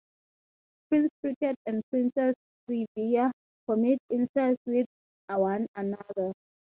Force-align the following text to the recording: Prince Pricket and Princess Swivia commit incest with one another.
Prince 0.89 1.11
Pricket 1.21 1.55
and 1.67 1.83
Princess 1.91 2.33
Swivia 2.65 3.31
commit 3.69 3.99
incest 4.09 4.57
with 4.65 4.87
one 5.27 5.67
another. 5.75 6.33